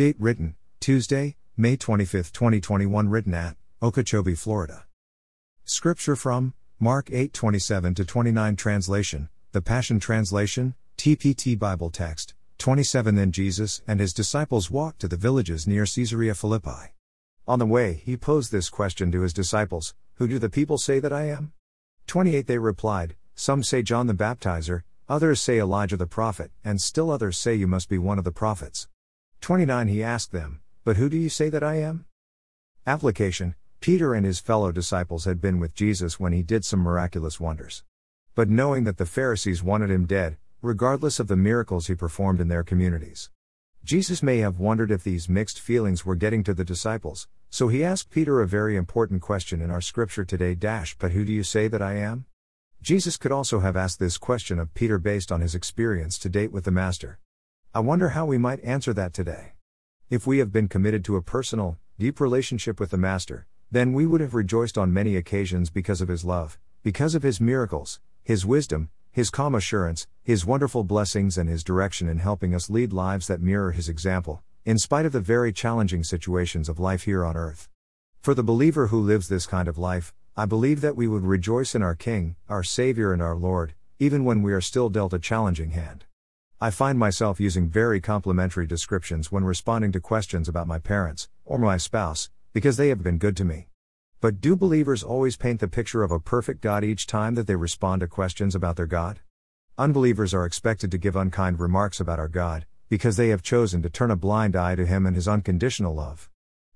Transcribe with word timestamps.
Date 0.00 0.16
written, 0.18 0.54
Tuesday, 0.80 1.36
May 1.58 1.76
25, 1.76 2.32
2021. 2.32 3.10
Written 3.10 3.34
at 3.34 3.58
Okeechobee, 3.82 4.34
Florida. 4.34 4.86
Scripture 5.66 6.16
from 6.16 6.54
Mark 6.78 7.10
8 7.12 7.34
27 7.34 7.94
29 7.94 8.56
Translation, 8.56 9.28
The 9.52 9.60
Passion 9.60 10.00
Translation, 10.00 10.74
TPT 10.96 11.58
Bible 11.58 11.90
Text, 11.90 12.32
27 12.56 13.14
Then 13.14 13.30
Jesus 13.30 13.82
and 13.86 14.00
his 14.00 14.14
disciples 14.14 14.70
walked 14.70 15.00
to 15.00 15.08
the 15.08 15.18
villages 15.18 15.66
near 15.66 15.84
Caesarea 15.84 16.34
Philippi. 16.34 16.94
On 17.46 17.58
the 17.58 17.66
way, 17.66 18.00
he 18.02 18.16
posed 18.16 18.52
this 18.52 18.70
question 18.70 19.12
to 19.12 19.20
his 19.20 19.34
disciples 19.34 19.94
Who 20.14 20.26
do 20.26 20.38
the 20.38 20.48
people 20.48 20.78
say 20.78 20.98
that 20.98 21.12
I 21.12 21.24
am? 21.24 21.52
28 22.06 22.46
They 22.46 22.56
replied, 22.56 23.16
Some 23.34 23.62
say 23.62 23.82
John 23.82 24.06
the 24.06 24.14
Baptizer, 24.14 24.84
others 25.10 25.42
say 25.42 25.58
Elijah 25.58 25.98
the 25.98 26.06
prophet, 26.06 26.52
and 26.64 26.80
still 26.80 27.10
others 27.10 27.36
say 27.36 27.54
you 27.54 27.66
must 27.66 27.90
be 27.90 27.98
one 27.98 28.16
of 28.16 28.24
the 28.24 28.32
prophets. 28.32 28.88
29 29.40 29.88
He 29.88 30.02
asked 30.02 30.32
them, 30.32 30.60
But 30.84 30.96
who 30.96 31.08
do 31.08 31.16
you 31.16 31.30
say 31.30 31.48
that 31.48 31.62
I 31.62 31.76
am? 31.76 32.04
Application 32.86 33.54
Peter 33.80 34.12
and 34.12 34.26
his 34.26 34.40
fellow 34.40 34.70
disciples 34.70 35.24
had 35.24 35.40
been 35.40 35.58
with 35.58 35.74
Jesus 35.74 36.20
when 36.20 36.34
he 36.34 36.42
did 36.42 36.66
some 36.66 36.80
miraculous 36.80 37.40
wonders. 37.40 37.82
But 38.34 38.50
knowing 38.50 38.84
that 38.84 38.98
the 38.98 39.06
Pharisees 39.06 39.62
wanted 39.62 39.90
him 39.90 40.04
dead, 40.04 40.36
regardless 40.60 41.18
of 41.18 41.28
the 41.28 41.36
miracles 41.36 41.86
he 41.86 41.94
performed 41.94 42.42
in 42.42 42.48
their 42.48 42.62
communities. 42.62 43.30
Jesus 43.82 44.22
may 44.22 44.38
have 44.38 44.60
wondered 44.60 44.90
if 44.90 45.02
these 45.02 45.30
mixed 45.30 45.58
feelings 45.58 46.04
were 46.04 46.14
getting 46.14 46.44
to 46.44 46.52
the 46.52 46.64
disciples, 46.64 47.26
so 47.48 47.68
he 47.68 47.82
asked 47.82 48.10
Peter 48.10 48.42
a 48.42 48.46
very 48.46 48.76
important 48.76 49.22
question 49.22 49.62
in 49.62 49.70
our 49.70 49.80
scripture 49.80 50.26
today 50.26 50.54
but 50.54 51.12
who 51.12 51.24
do 51.24 51.32
you 51.32 51.42
say 51.42 51.66
that 51.66 51.80
I 51.80 51.94
am? 51.94 52.26
Jesus 52.82 53.16
could 53.16 53.32
also 53.32 53.60
have 53.60 53.76
asked 53.76 53.98
this 53.98 54.18
question 54.18 54.58
of 54.58 54.74
Peter 54.74 54.98
based 54.98 55.32
on 55.32 55.40
his 55.40 55.54
experience 55.54 56.18
to 56.18 56.28
date 56.28 56.52
with 56.52 56.64
the 56.64 56.70
Master. 56.70 57.18
I 57.72 57.78
wonder 57.78 58.08
how 58.08 58.26
we 58.26 58.36
might 58.36 58.64
answer 58.64 58.92
that 58.94 59.14
today. 59.14 59.52
If 60.08 60.26
we 60.26 60.38
have 60.38 60.50
been 60.50 60.66
committed 60.66 61.04
to 61.04 61.14
a 61.14 61.22
personal, 61.22 61.78
deep 62.00 62.18
relationship 62.18 62.80
with 62.80 62.90
the 62.90 62.98
Master, 62.98 63.46
then 63.70 63.92
we 63.92 64.06
would 64.06 64.20
have 64.20 64.34
rejoiced 64.34 64.76
on 64.76 64.92
many 64.92 65.14
occasions 65.14 65.70
because 65.70 66.00
of 66.00 66.08
his 66.08 66.24
love, 66.24 66.58
because 66.82 67.14
of 67.14 67.22
his 67.22 67.40
miracles, 67.40 68.00
his 68.24 68.44
wisdom, 68.44 68.90
his 69.12 69.30
calm 69.30 69.54
assurance, 69.54 70.08
his 70.24 70.44
wonderful 70.44 70.82
blessings, 70.82 71.38
and 71.38 71.48
his 71.48 71.62
direction 71.62 72.08
in 72.08 72.18
helping 72.18 72.56
us 72.56 72.70
lead 72.70 72.92
lives 72.92 73.28
that 73.28 73.40
mirror 73.40 73.70
his 73.70 73.88
example, 73.88 74.42
in 74.64 74.76
spite 74.76 75.06
of 75.06 75.12
the 75.12 75.20
very 75.20 75.52
challenging 75.52 76.02
situations 76.02 76.68
of 76.68 76.80
life 76.80 77.04
here 77.04 77.24
on 77.24 77.36
earth. 77.36 77.68
For 78.20 78.34
the 78.34 78.42
believer 78.42 78.88
who 78.88 79.00
lives 79.00 79.28
this 79.28 79.46
kind 79.46 79.68
of 79.68 79.78
life, 79.78 80.12
I 80.36 80.44
believe 80.44 80.80
that 80.80 80.96
we 80.96 81.06
would 81.06 81.24
rejoice 81.24 81.76
in 81.76 81.84
our 81.84 81.94
King, 81.94 82.34
our 82.48 82.64
Savior, 82.64 83.12
and 83.12 83.22
our 83.22 83.36
Lord, 83.36 83.74
even 84.00 84.24
when 84.24 84.42
we 84.42 84.52
are 84.52 84.60
still 84.60 84.88
dealt 84.88 85.14
a 85.14 85.20
challenging 85.20 85.70
hand. 85.70 86.04
I 86.62 86.68
find 86.70 86.98
myself 86.98 87.40
using 87.40 87.70
very 87.70 88.02
complimentary 88.02 88.66
descriptions 88.66 89.32
when 89.32 89.44
responding 89.44 89.92
to 89.92 90.00
questions 90.00 90.46
about 90.46 90.66
my 90.66 90.78
parents, 90.78 91.30
or 91.46 91.56
my 91.56 91.78
spouse, 91.78 92.28
because 92.52 92.76
they 92.76 92.90
have 92.90 93.02
been 93.02 93.16
good 93.16 93.34
to 93.38 93.46
me. 93.46 93.68
But 94.20 94.42
do 94.42 94.54
believers 94.56 95.02
always 95.02 95.38
paint 95.38 95.60
the 95.60 95.68
picture 95.68 96.02
of 96.02 96.10
a 96.10 96.20
perfect 96.20 96.60
God 96.60 96.84
each 96.84 97.06
time 97.06 97.34
that 97.36 97.46
they 97.46 97.56
respond 97.56 98.00
to 98.00 98.08
questions 98.08 98.54
about 98.54 98.76
their 98.76 98.84
God? 98.84 99.20
Unbelievers 99.78 100.34
are 100.34 100.44
expected 100.44 100.90
to 100.90 100.98
give 100.98 101.16
unkind 101.16 101.58
remarks 101.58 101.98
about 101.98 102.18
our 102.18 102.28
God, 102.28 102.66
because 102.90 103.16
they 103.16 103.28
have 103.28 103.40
chosen 103.40 103.80
to 103.80 103.88
turn 103.88 104.10
a 104.10 104.16
blind 104.16 104.54
eye 104.54 104.74
to 104.74 104.84
Him 104.84 105.06
and 105.06 105.16
His 105.16 105.26
unconditional 105.26 105.94
love. 105.94 106.28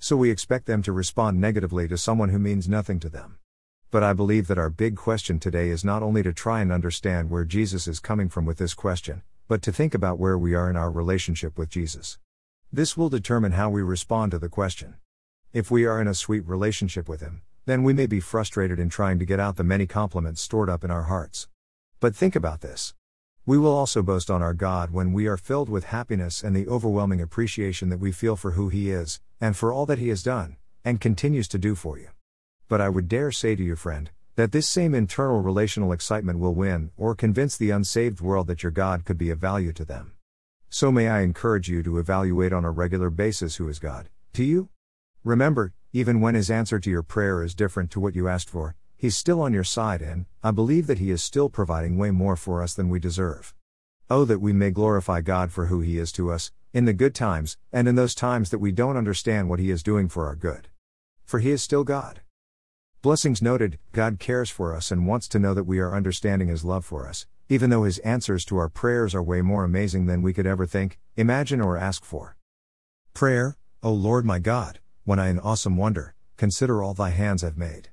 So 0.00 0.16
we 0.16 0.32
expect 0.32 0.66
them 0.66 0.82
to 0.82 0.92
respond 0.92 1.40
negatively 1.40 1.86
to 1.86 1.96
someone 1.96 2.30
who 2.30 2.40
means 2.40 2.68
nothing 2.68 2.98
to 2.98 3.08
them. 3.08 3.38
But 3.92 4.02
I 4.02 4.12
believe 4.12 4.48
that 4.48 4.58
our 4.58 4.70
big 4.70 4.96
question 4.96 5.38
today 5.38 5.68
is 5.68 5.84
not 5.84 6.02
only 6.02 6.24
to 6.24 6.32
try 6.32 6.62
and 6.62 6.72
understand 6.72 7.30
where 7.30 7.44
Jesus 7.44 7.86
is 7.86 8.00
coming 8.00 8.28
from 8.28 8.44
with 8.44 8.58
this 8.58 8.74
question, 8.74 9.22
but 9.48 9.62
to 9.62 9.72
think 9.72 9.94
about 9.94 10.18
where 10.18 10.36
we 10.36 10.54
are 10.54 10.68
in 10.68 10.76
our 10.76 10.90
relationship 10.90 11.58
with 11.58 11.70
Jesus. 11.70 12.18
This 12.70 12.98
will 12.98 13.08
determine 13.08 13.52
how 13.52 13.70
we 13.70 13.82
respond 13.82 14.30
to 14.32 14.38
the 14.38 14.50
question. 14.50 14.96
If 15.54 15.70
we 15.70 15.86
are 15.86 16.00
in 16.00 16.06
a 16.06 16.14
sweet 16.14 16.46
relationship 16.46 17.08
with 17.08 17.22
Him, 17.22 17.40
then 17.64 17.82
we 17.82 17.94
may 17.94 18.06
be 18.06 18.20
frustrated 18.20 18.78
in 18.78 18.90
trying 18.90 19.18
to 19.18 19.24
get 19.24 19.40
out 19.40 19.56
the 19.56 19.64
many 19.64 19.86
compliments 19.86 20.42
stored 20.42 20.68
up 20.68 20.84
in 20.84 20.90
our 20.90 21.04
hearts. 21.04 21.48
But 21.98 22.14
think 22.14 22.36
about 22.36 22.60
this. 22.60 22.92
We 23.46 23.56
will 23.56 23.74
also 23.74 24.02
boast 24.02 24.30
on 24.30 24.42
our 24.42 24.52
God 24.52 24.90
when 24.90 25.14
we 25.14 25.26
are 25.26 25.38
filled 25.38 25.70
with 25.70 25.84
happiness 25.84 26.44
and 26.44 26.54
the 26.54 26.68
overwhelming 26.68 27.22
appreciation 27.22 27.88
that 27.88 28.00
we 28.00 28.12
feel 28.12 28.36
for 28.36 28.50
who 28.50 28.68
He 28.68 28.90
is, 28.90 29.18
and 29.40 29.56
for 29.56 29.72
all 29.72 29.86
that 29.86 29.98
He 29.98 30.10
has 30.10 30.22
done, 30.22 30.58
and 30.84 31.00
continues 31.00 31.48
to 31.48 31.58
do 31.58 31.74
for 31.74 31.98
you. 31.98 32.08
But 32.68 32.82
I 32.82 32.90
would 32.90 33.08
dare 33.08 33.32
say 33.32 33.56
to 33.56 33.62
you, 33.62 33.76
friend, 33.76 34.10
that 34.38 34.52
this 34.52 34.68
same 34.68 34.94
internal 34.94 35.40
relational 35.40 35.90
excitement 35.90 36.38
will 36.38 36.54
win 36.54 36.92
or 36.96 37.12
convince 37.12 37.56
the 37.56 37.70
unsaved 37.70 38.20
world 38.20 38.46
that 38.46 38.62
your 38.62 38.70
God 38.70 39.04
could 39.04 39.18
be 39.18 39.30
of 39.30 39.38
value 39.40 39.72
to 39.72 39.84
them. 39.84 40.12
So 40.70 40.92
may 40.92 41.08
I 41.08 41.22
encourage 41.22 41.68
you 41.68 41.82
to 41.82 41.98
evaluate 41.98 42.52
on 42.52 42.64
a 42.64 42.70
regular 42.70 43.10
basis 43.10 43.56
who 43.56 43.68
is 43.68 43.80
God 43.80 44.08
to 44.34 44.44
you? 44.44 44.68
Remember, 45.24 45.72
even 45.92 46.20
when 46.20 46.36
his 46.36 46.52
answer 46.52 46.78
to 46.78 46.88
your 46.88 47.02
prayer 47.02 47.42
is 47.42 47.52
different 47.52 47.90
to 47.90 47.98
what 47.98 48.14
you 48.14 48.28
asked 48.28 48.48
for, 48.48 48.76
he's 48.94 49.16
still 49.16 49.40
on 49.40 49.52
your 49.52 49.64
side 49.64 50.02
and 50.02 50.26
I 50.40 50.52
believe 50.52 50.86
that 50.86 51.00
he 51.00 51.10
is 51.10 51.20
still 51.20 51.48
providing 51.48 51.98
way 51.98 52.12
more 52.12 52.36
for 52.36 52.62
us 52.62 52.74
than 52.74 52.90
we 52.90 53.00
deserve. 53.00 53.56
Oh, 54.08 54.24
that 54.24 54.40
we 54.40 54.52
may 54.52 54.70
glorify 54.70 55.20
God 55.20 55.50
for 55.50 55.66
who 55.66 55.80
he 55.80 55.98
is 55.98 56.12
to 56.12 56.30
us, 56.30 56.52
in 56.72 56.84
the 56.84 56.92
good 56.92 57.12
times, 57.12 57.56
and 57.72 57.88
in 57.88 57.96
those 57.96 58.14
times 58.14 58.50
that 58.50 58.60
we 58.60 58.70
don't 58.70 58.96
understand 58.96 59.48
what 59.48 59.58
he 59.58 59.72
is 59.72 59.82
doing 59.82 60.08
for 60.08 60.28
our 60.28 60.36
good. 60.36 60.68
For 61.24 61.40
he 61.40 61.50
is 61.50 61.60
still 61.60 61.82
God. 61.82 62.20
Blessings 63.08 63.40
noted, 63.40 63.78
God 63.92 64.18
cares 64.18 64.50
for 64.50 64.76
us 64.76 64.90
and 64.90 65.06
wants 65.06 65.28
to 65.28 65.38
know 65.38 65.54
that 65.54 65.64
we 65.64 65.78
are 65.78 65.94
understanding 65.94 66.48
His 66.48 66.62
love 66.62 66.84
for 66.84 67.08
us, 67.08 67.24
even 67.48 67.70
though 67.70 67.84
His 67.84 67.96
answers 68.00 68.44
to 68.44 68.58
our 68.58 68.68
prayers 68.68 69.14
are 69.14 69.22
way 69.22 69.40
more 69.40 69.64
amazing 69.64 70.04
than 70.04 70.20
we 70.20 70.34
could 70.34 70.46
ever 70.46 70.66
think, 70.66 70.98
imagine, 71.16 71.62
or 71.62 71.78
ask 71.78 72.04
for. 72.04 72.36
Prayer, 73.14 73.56
O 73.82 73.90
Lord 73.90 74.26
my 74.26 74.38
God, 74.38 74.80
when 75.06 75.18
I 75.18 75.30
in 75.30 75.38
awesome 75.38 75.78
wonder, 75.78 76.14
consider 76.36 76.82
all 76.82 76.92
thy 76.92 77.08
hands 77.08 77.40
have 77.40 77.56
made. 77.56 77.88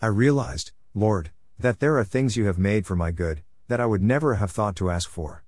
I 0.00 0.06
realized, 0.06 0.70
Lord, 0.94 1.32
that 1.58 1.80
there 1.80 1.98
are 1.98 2.04
things 2.04 2.36
you 2.36 2.46
have 2.46 2.56
made 2.56 2.86
for 2.86 2.94
my 2.94 3.10
good, 3.10 3.42
that 3.66 3.80
I 3.80 3.86
would 3.86 4.00
never 4.00 4.36
have 4.36 4.52
thought 4.52 4.76
to 4.76 4.92
ask 4.92 5.10
for. 5.10 5.42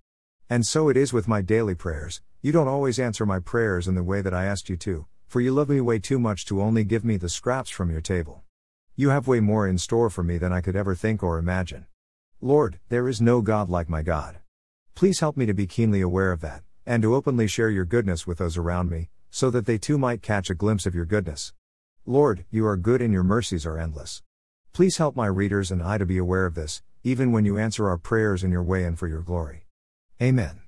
And 0.50 0.66
so 0.66 0.88
it 0.88 0.97
is 0.97 1.12
with 1.12 1.28
my 1.28 1.41
daily 1.41 1.76
prayers, 1.76 2.20
you 2.42 2.50
don't 2.50 2.66
always 2.66 2.98
answer 2.98 3.24
my 3.24 3.38
prayers 3.38 3.86
in 3.86 3.94
the 3.94 4.03
way 4.03 4.22
that 4.22 4.34
I 4.34 4.47
asked 4.47 4.69
you 4.69 4.76
to, 4.78 5.06
for 5.28 5.41
you 5.41 5.53
love 5.53 5.69
me 5.69 5.80
way 5.80 6.00
too 6.00 6.19
much 6.19 6.44
to 6.47 6.60
only 6.60 6.82
give 6.82 7.04
me 7.04 7.16
the 7.16 7.28
scraps 7.28 7.70
from 7.70 7.92
your 7.92 8.00
table. 8.00 8.42
You 8.97 9.09
have 9.09 9.27
way 9.27 9.41
more 9.41 9.66
in 9.66 9.77
store 9.78 10.09
for 10.09 10.22
me 10.22 10.38
than 10.38 10.53
I 10.53 10.60
could 10.60 10.77
ever 10.77 10.94
think 10.94 11.21
or 11.21 11.37
imagine. 11.37 11.87
Lord, 12.41 12.78
there 12.91 13.09
is 13.09 13.21
no 13.21 13.43
God 13.43 13.69
like 13.69 13.88
my 13.88 14.03
God. 14.03 14.38
Please 14.94 15.19
help 15.19 15.37
me 15.37 15.47
to 15.47 15.53
be 15.53 15.66
keenly 15.66 16.00
aware 16.00 16.31
of 16.31 16.41
that, 16.43 16.62
and 16.87 17.03
to 17.03 17.12
openly 17.12 17.49
share 17.49 17.71
your 17.71 17.84
goodness 17.84 18.25
with 18.25 18.38
those 18.38 18.56
around 18.56 18.91
me, 18.91 19.09
so 19.31 19.50
that 19.50 19.66
they 19.66 19.78
too 19.78 19.99
might 19.99 20.22
catch 20.22 20.49
a 20.49 20.54
glimpse 20.54 20.87
of 20.87 20.94
your 20.94 21.06
goodness. 21.06 21.53
Lord, 22.06 22.44
you 22.53 22.65
are 22.66 22.77
good 22.77 23.03
and 23.03 23.12
your 23.12 23.25
mercies 23.25 23.66
are 23.66 23.81
endless. 23.81 24.22
Please 24.72 24.99
help 24.99 25.16
my 25.16 25.27
readers 25.27 25.72
and 25.72 25.83
I 25.83 25.99
to 25.99 26.06
be 26.06 26.19
aware 26.19 26.47
of 26.47 26.54
this, 26.54 26.81
even 27.03 27.33
when 27.33 27.44
you 27.44 27.59
answer 27.59 27.88
our 27.88 27.99
prayers 27.99 28.44
in 28.44 28.53
your 28.53 28.62
way 28.62 28.84
and 28.84 28.97
for 28.97 29.09
your 29.09 29.22
glory. 29.22 29.66
Amen. 30.22 30.60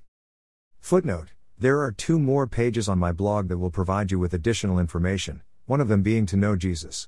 Footnote 0.81 1.29
There 1.57 1.79
are 1.79 1.93
two 1.93 2.19
more 2.19 2.45
pages 2.45 2.89
on 2.89 2.99
my 2.99 3.13
blog 3.13 3.47
that 3.47 3.57
will 3.57 3.71
provide 3.71 4.11
you 4.11 4.19
with 4.19 4.33
additional 4.33 4.79
information, 4.79 5.43
one 5.65 5.79
of 5.79 5.87
them 5.87 6.01
being 6.01 6.25
to 6.25 6.35
know 6.35 6.57
Jesus. 6.57 7.07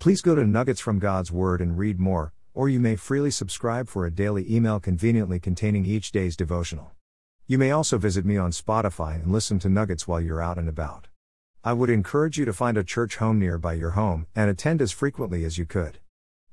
Please 0.00 0.20
go 0.20 0.36
to 0.36 0.46
Nuggets 0.46 0.80
from 0.80 1.00
God's 1.00 1.32
Word 1.32 1.60
and 1.60 1.76
read 1.76 1.98
more, 1.98 2.32
or 2.54 2.68
you 2.68 2.78
may 2.78 2.94
freely 2.94 3.32
subscribe 3.32 3.88
for 3.88 4.06
a 4.06 4.12
daily 4.12 4.46
email 4.48 4.78
conveniently 4.78 5.40
containing 5.40 5.84
each 5.84 6.12
day's 6.12 6.36
devotional. 6.36 6.92
You 7.48 7.58
may 7.58 7.72
also 7.72 7.98
visit 7.98 8.24
me 8.24 8.36
on 8.36 8.52
Spotify 8.52 9.16
and 9.16 9.32
listen 9.32 9.58
to 9.58 9.68
Nuggets 9.68 10.06
while 10.06 10.20
you're 10.20 10.40
out 10.40 10.56
and 10.56 10.68
about. 10.68 11.08
I 11.64 11.72
would 11.72 11.90
encourage 11.90 12.38
you 12.38 12.44
to 12.44 12.52
find 12.52 12.76
a 12.76 12.84
church 12.84 13.16
home 13.16 13.40
nearby 13.40 13.72
your 13.72 13.90
home 13.90 14.28
and 14.36 14.48
attend 14.48 14.80
as 14.80 14.92
frequently 14.92 15.44
as 15.44 15.58
you 15.58 15.66
could. 15.66 15.98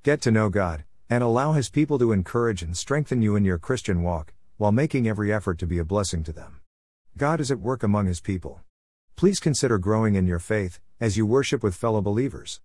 Get 0.02 0.22
to 0.22 0.32
know 0.32 0.50
God, 0.50 0.84
and 1.08 1.24
allow 1.24 1.52
His 1.52 1.70
people 1.70 2.00
to 2.00 2.14
encourage 2.14 2.64
and 2.64 2.76
strengthen 2.76 3.22
you 3.22 3.36
in 3.36 3.46
your 3.46 3.60
Christian 3.60 4.02
walk, 4.02 4.34
while 4.58 4.72
making 4.72 5.08
every 5.08 5.32
effort 5.32 5.60
to 5.60 5.68
be 5.68 5.78
a 5.78 5.86
blessing 5.86 6.24
to 6.24 6.34
them. 6.34 6.62
God 7.16 7.40
is 7.40 7.52
at 7.52 7.60
work 7.60 7.84
among 7.84 8.08
His 8.08 8.22
people. 8.22 8.62
Please 9.16 9.40
consider 9.40 9.78
growing 9.78 10.16
in 10.16 10.26
your 10.26 10.40
faith, 10.40 10.80
as 11.00 11.16
you 11.16 11.28
worship 11.28 11.62
with 11.62 11.76
fellow 11.76 12.02
believers. 12.02 12.54